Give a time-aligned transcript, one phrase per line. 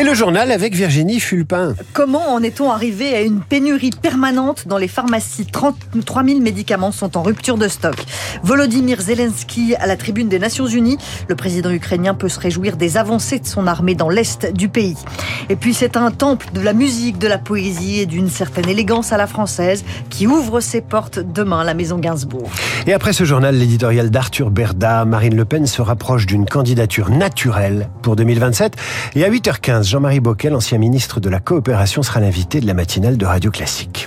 [0.00, 1.74] Et le journal avec Virginie Fulpin.
[1.92, 5.44] Comment en est-on arrivé à une pénurie permanente dans les pharmacies?
[5.44, 7.96] 33 000 médicaments sont en rupture de stock.
[8.42, 10.96] Volodymyr Zelensky à la tribune des Nations Unies.
[11.28, 14.96] Le président ukrainien peut se réjouir des avancées de son armée dans l'est du pays.
[15.50, 19.12] Et puis c'est un temple de la musique, de la poésie et d'une certaine élégance
[19.12, 22.48] à la française qui ouvre ses portes demain à la Maison Gainsbourg.
[22.86, 27.90] Et après ce journal, l'éditorial d'Arthur Berda, Marine Le Pen se rapproche d'une candidature naturelle
[28.00, 28.76] pour 2027.
[29.14, 33.16] Et à 8h15, Jean-Marie Bockel, ancien ministre de la Coopération, sera l'invité de la matinale
[33.16, 34.06] de Radio Classique.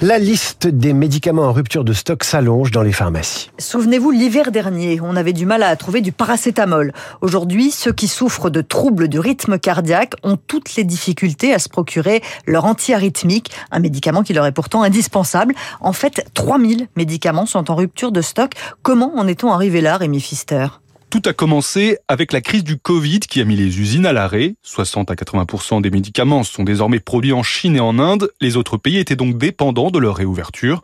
[0.00, 3.52] La liste des médicaments en rupture de stock s'allonge dans les pharmacies.
[3.56, 6.92] Souvenez-vous, l'hiver dernier, on avait du mal à trouver du paracétamol.
[7.20, 11.68] Aujourd'hui, ceux qui souffrent de troubles du rythme cardiaque ont toutes les difficultés à se
[11.68, 15.54] procurer leur antiarythmique, un médicament qui leur est pourtant indispensable.
[15.80, 18.54] En fait, 3000 médicaments sont en rupture de stock.
[18.82, 20.66] Comment en est-on arrivé là, Rémi Pfister?
[21.10, 24.54] Tout a commencé avec la crise du Covid qui a mis les usines à l'arrêt.
[24.62, 28.30] 60 à 80% des médicaments sont désormais produits en Chine et en Inde.
[28.40, 30.82] Les autres pays étaient donc dépendants de leur réouverture.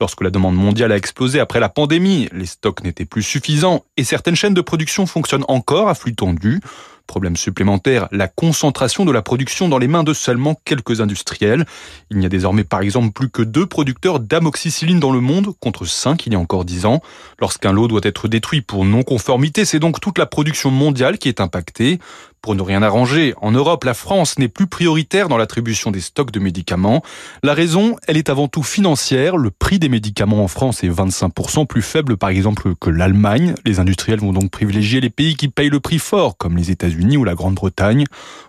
[0.00, 4.04] Lorsque la demande mondiale a explosé après la pandémie, les stocks n'étaient plus suffisants et
[4.04, 6.60] certaines chaînes de production fonctionnent encore à flux tendu.
[7.08, 11.64] Problème supplémentaire, la concentration de la production dans les mains de seulement quelques industriels.
[12.10, 15.86] Il n'y a désormais par exemple plus que deux producteurs d'amoxicilline dans le monde, contre
[15.86, 17.00] cinq il y a encore dix ans.
[17.40, 21.40] Lorsqu'un lot doit être détruit pour non-conformité, c'est donc toute la production mondiale qui est
[21.40, 21.98] impactée.
[22.40, 26.30] Pour ne rien arranger, en Europe, la France n'est plus prioritaire dans l'attribution des stocks
[26.30, 27.02] de médicaments.
[27.42, 29.36] La raison, elle est avant tout financière.
[29.36, 33.54] Le prix des médicaments en France est 25% plus faible, par exemple, que l'Allemagne.
[33.64, 36.97] Les industriels vont donc privilégier les pays qui payent le prix fort, comme les États-Unis
[37.16, 38.04] ou la Grande-Bretagne.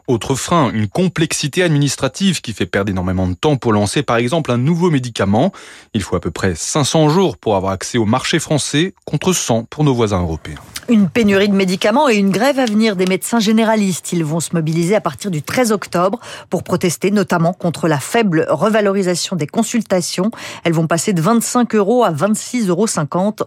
[0.08, 4.52] Autre frein, une complexité administrative qui fait perdre énormément de temps pour lancer, par exemple,
[4.52, 5.52] un nouveau médicament.
[5.94, 9.66] Il faut à peu près 500 jours pour avoir accès au marché français, contre 100
[9.69, 10.57] pour nos voisins européens.
[10.88, 14.12] Une pénurie de médicaments et une grève à venir des médecins généralistes.
[14.12, 16.19] Ils vont se mobiliser à partir du 13 octobre
[16.50, 20.31] pour protester notamment contre la faible revalorisation des consultations.
[20.63, 22.88] Elles vont passer de 25 euros à 26,50 euros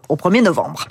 [0.09, 0.87] au 1er novembre.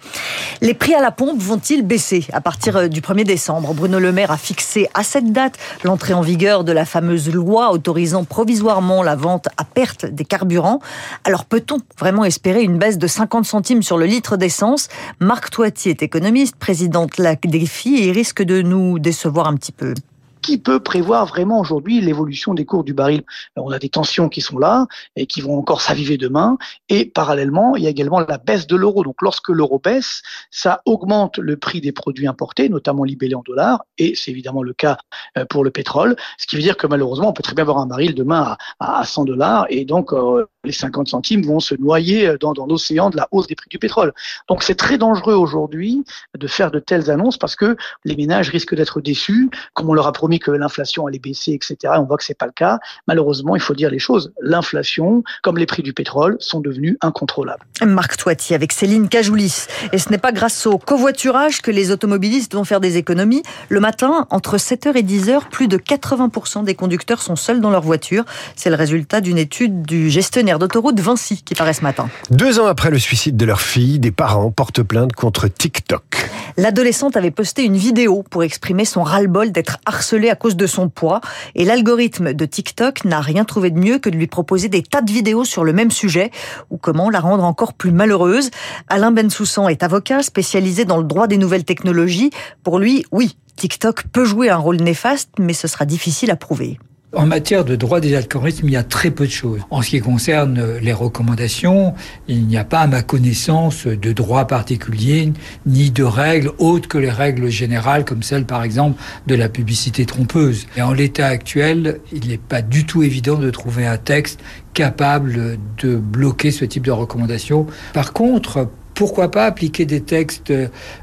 [0.60, 3.74] Les prix à la pompe vont-ils baisser à partir euh, du 1er décembre?
[3.74, 7.72] Bruno Le Maire a fixé à cette date l'entrée en vigueur de la fameuse loi
[7.72, 10.80] autorisant provisoirement la vente à perte des carburants.
[11.24, 14.90] Alors peut-on vraiment espérer une baisse de 50 centimes sur le litre d'essence?
[15.20, 19.94] Marc Toitier est économiste présidente la défi et risque de nous décevoir un petit peu
[20.42, 23.24] qui peut prévoir vraiment aujourd'hui l'évolution des cours du baril
[23.56, 26.58] On a des tensions qui sont là et qui vont encore s'aviver demain.
[26.90, 29.04] Et parallèlement, il y a également la baisse de l'euro.
[29.04, 33.84] Donc lorsque l'euro baisse, ça augmente le prix des produits importés, notamment libellés en dollars.
[33.98, 34.98] Et c'est évidemment le cas
[35.38, 36.16] euh, pour le pétrole.
[36.38, 39.04] Ce qui veut dire que malheureusement, on peut très bien avoir un baril demain à,
[39.06, 39.66] 100 dollars.
[39.70, 43.48] Et donc, euh, les 50 centimes vont se noyer dans, dans l'océan de la hausse
[43.48, 44.14] des prix du pétrole.
[44.48, 46.04] Donc c'est très dangereux aujourd'hui
[46.38, 50.06] de faire de telles annonces parce que les ménages risquent d'être déçus, comme on leur
[50.06, 51.94] a promis que l'inflation allait baisser, etc.
[51.98, 52.80] On voit que c'est pas le cas.
[53.08, 54.32] Malheureusement, il faut dire les choses.
[54.40, 57.66] L'inflation, comme les prix du pétrole, sont devenus incontrôlables.
[57.82, 59.66] Marc Toiti avec Céline Cajoulis.
[59.94, 63.42] Et ce n'est pas grâce au covoiturage que les automobilistes vont faire des économies.
[63.70, 67.82] Le matin, entre 7h et 10h, plus de 80% des conducteurs sont seuls dans leur
[67.82, 68.26] voiture.
[68.56, 72.10] C'est le résultat d'une étude du gestionnaire d'autoroute Vinci qui paraît ce matin.
[72.30, 76.30] Deux ans après le suicide de leur fille, des parents portent plainte contre TikTok.
[76.58, 80.90] L'adolescente avait posté une vidéo pour exprimer son ras-le-bol d'être harcelée à cause de son
[80.90, 81.22] poids.
[81.56, 85.02] Et l'algorithme de TikTok n'a rien trouvé de mieux que de lui proposer des tas
[85.02, 86.32] de vidéos sur le même sujet
[86.70, 88.50] ou comment la rendre encore plus malheureuse.
[88.90, 92.32] Alain Bensoussan est avocat spécialisé dans le droit des nouvelles technologies.
[92.64, 96.80] Pour lui, oui, TikTok peut jouer un rôle néfaste, mais ce sera difficile à prouver.
[97.14, 99.60] En matière de droit des algorithmes, il y a très peu de choses.
[99.70, 101.94] En ce qui concerne les recommandations,
[102.30, 105.34] il n'y a pas, à ma connaissance, de droit particulier,
[105.66, 110.06] ni de règles autres que les règles générales, comme celle, par exemple, de la publicité
[110.06, 110.68] trompeuse.
[110.78, 114.40] Et en l'état actuel, il n'est pas du tout évident de trouver un texte
[114.74, 117.68] capable de bloquer ce type de recommandations.
[117.92, 120.54] Par contre, pourquoi pas appliquer des textes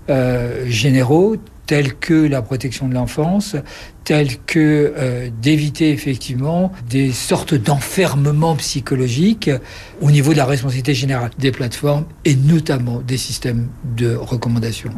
[0.09, 1.37] euh, généraux
[1.69, 3.55] tels que la protection de l'enfance,
[4.03, 9.51] tels que euh, d'éviter effectivement des sortes d'enfermement psychologique
[10.01, 14.91] au niveau de la responsabilité générale des plateformes et notamment des systèmes de recommandation.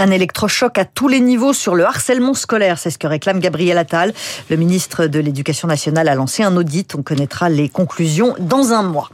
[0.00, 3.76] Un électrochoc à tous les niveaux sur le harcèlement scolaire, c'est ce que réclame Gabriel
[3.78, 4.14] Attal.
[4.48, 6.94] Le ministre de l'Éducation nationale a lancé un audit.
[6.94, 9.10] On connaîtra les conclusions dans un mois.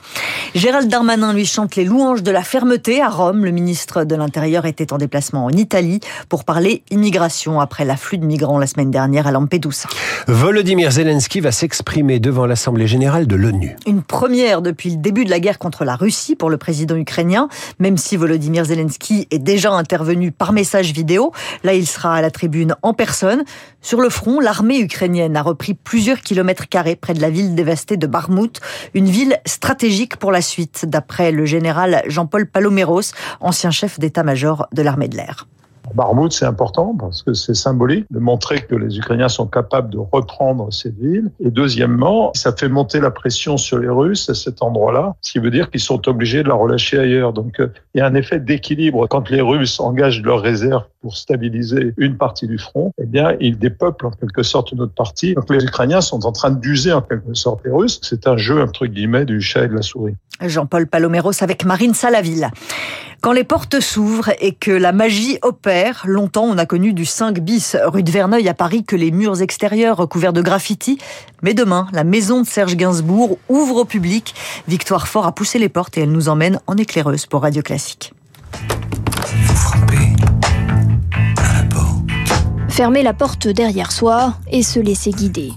[0.54, 3.46] Gérald Darmanin lui chante les louanges de la fermeté à Rome.
[3.46, 8.26] Le ministre de l'Intérieur était en déplacement en Italie pour parler immigration après l'afflux de
[8.26, 9.88] migrants la semaine dernière à Lampedusa.
[10.28, 13.74] Volodymyr Zelensky va s'exprimer devant l'Assemblée générale de l'ONU.
[13.86, 17.48] Une première depuis le début de la guerre contre la Russie pour le président ukrainien,
[17.78, 20.73] même si Volodymyr Zelensky est déjà intervenu par message
[21.62, 23.44] Là, il sera à la tribune en personne.
[23.80, 27.96] Sur le front, l'armée ukrainienne a repris plusieurs kilomètres carrés près de la ville dévastée
[27.96, 28.60] de Barmout,
[28.94, 34.82] une ville stratégique pour la suite, d'après le général Jean-Paul Paloméros, ancien chef d'état-major de
[34.82, 35.46] l'armée de l'air.
[35.94, 39.98] Barmout, c'est important parce que c'est symbolique de montrer que les Ukrainiens sont capables de
[39.98, 41.30] reprendre cette ville.
[41.40, 45.38] Et deuxièmement, ça fait monter la pression sur les Russes à cet endroit-là, ce qui
[45.38, 47.32] veut dire qu'ils sont obligés de la relâcher ailleurs.
[47.32, 49.06] Donc, euh, il y a un effet d'équilibre.
[49.08, 53.58] Quand les Russes engagent leurs réserves pour stabiliser une partie du front, eh bien, ils
[53.58, 55.34] dépeuplent en quelque sorte une autre partie.
[55.34, 58.00] Donc, les Ukrainiens sont en train d'user en quelque sorte les Russes.
[58.02, 60.14] C'est un jeu, entre guillemets, du chat et de la souris.
[60.40, 62.50] Jean-Paul Paloméros avec Marine Salaville.
[63.24, 67.40] Quand les portes s'ouvrent et que la magie opère, longtemps on a connu du 5
[67.40, 70.98] bis rue de Verneuil à Paris que les murs extérieurs recouverts de graffiti.
[71.40, 74.34] Mais demain, la maison de Serge Gainsbourg ouvre au public.
[74.68, 78.12] Victoire Fort a poussé les portes et elle nous emmène en éclaireuse pour Radio Classique.
[78.52, 80.16] Vous frappez
[81.38, 82.10] à la porte.
[82.68, 85.54] Fermer la porte derrière soi et se laisser guider.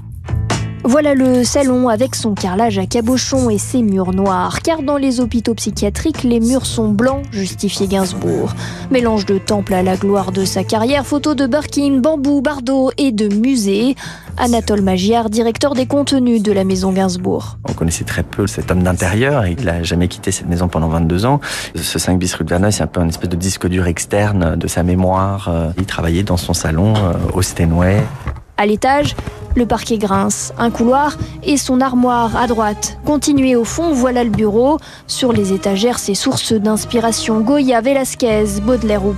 [0.84, 5.20] Voilà le salon avec son carrelage à cabochon et ses murs noirs, car dans les
[5.20, 8.54] hôpitaux psychiatriques, les murs sont blancs, justifiait Gainsbourg.
[8.90, 13.12] Mélange de temple à la gloire de sa carrière, photos de Birkin, bambou, Bardot et
[13.12, 13.96] de musées.
[14.38, 17.58] Anatole Magiard, directeur des contenus de la maison Gainsbourg.
[17.68, 21.26] On connaissait très peu cet homme d'intérieur, il n'a jamais quitté cette maison pendant 22
[21.26, 21.42] ans.
[21.76, 24.56] Ce 5 bis rue de Verneuil, c'est un peu un espèce de disque dur externe
[24.56, 25.50] de sa mémoire.
[25.78, 28.04] Il travaillait dans son salon euh, au Steinway.
[28.58, 29.16] À l'étage,
[29.58, 32.98] le parquet grince, un couloir et son armoire à droite.
[33.06, 34.78] Continuez au fond, voilà le bureau.
[35.08, 39.16] Sur les étagères, ses sources d'inspiration Goya, Velasquez, Baudelaire ou.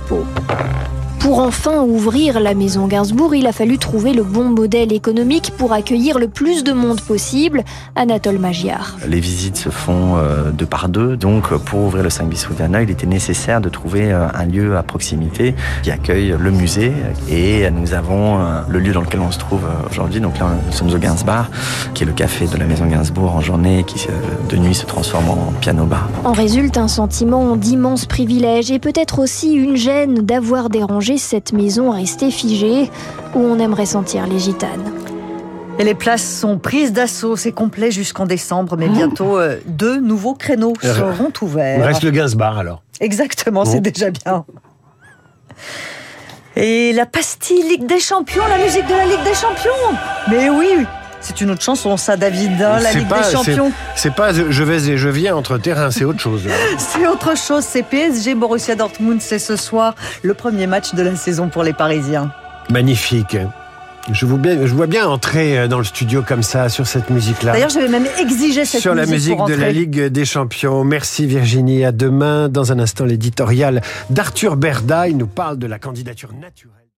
[1.20, 5.74] Pour enfin ouvrir la maison Gainsbourg, il a fallu trouver le bon modèle économique pour
[5.74, 7.62] accueillir le plus de monde possible.
[7.94, 8.96] Anatole Magiard.
[9.06, 12.48] Les visites se font euh, deux par deux, donc pour ouvrir le 5 bis
[12.82, 16.92] il était nécessaire de trouver euh, un lieu à proximité qui accueille le musée.
[17.28, 20.20] Et nous avons euh, le lieu dans lequel on se trouve aujourd'hui.
[20.20, 21.50] Donc là, nous sommes au Gainsbar,
[21.92, 24.06] qui est le café de la maison Gainsbourg en journée, qui
[24.48, 26.08] de nuit se transforme en piano-bar.
[26.24, 31.90] En résulte un sentiment d'immense privilège et peut-être aussi une gêne d'avoir dérangé cette maison
[31.90, 32.90] restée figée
[33.34, 34.92] où on aimerait sentir les gitanes.
[35.78, 40.34] Et les places sont prises d'assaut, c'est complet jusqu'en décembre, mais bientôt euh, deux nouveaux
[40.34, 41.84] créneaux seront ouverts.
[41.84, 42.82] Reste le Gainsbar alors.
[43.00, 44.44] Exactement, c'est déjà bien.
[46.56, 49.70] Et la pastille Ligue des Champions, la musique de la Ligue des Champions
[50.30, 50.84] Mais oui,
[51.20, 53.72] c'est une autre chanson, ça, David, hein, la Ligue des Champions.
[53.94, 56.42] C'est pas je vais et je viens entre terrains, c'est autre chose.
[56.78, 61.14] c'est autre chose, c'est PSG Borussia Dortmund, c'est ce soir le premier match de la
[61.16, 62.32] saison pour les Parisiens.
[62.70, 63.36] Magnifique.
[64.12, 67.10] Je, vous bien, je vois bien entrer euh, dans le studio comme ça sur cette
[67.10, 67.52] musique-là.
[67.52, 69.06] D'ailleurs, j'avais même exigé cette sur musique.
[69.06, 70.84] Sur la musique de la Ligue des Champions.
[70.84, 71.84] Merci Virginie.
[71.84, 72.48] À demain.
[72.48, 75.08] Dans un instant, l'éditorial d'Arthur Berda.
[75.08, 76.79] Il nous parle de la candidature naturelle.